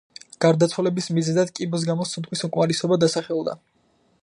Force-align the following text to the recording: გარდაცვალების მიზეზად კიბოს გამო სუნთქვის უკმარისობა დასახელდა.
გარდაცვალების 0.45 1.09
მიზეზად 1.17 1.51
კიბოს 1.59 1.85
გამო 1.91 2.09
სუნთქვის 2.13 2.43
უკმარისობა 2.49 3.01
დასახელდა. 3.05 3.57